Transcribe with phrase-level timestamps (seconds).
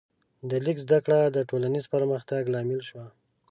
[0.49, 3.05] د لیک زده کړه د ټولنیز پرمختګ لامل شوه.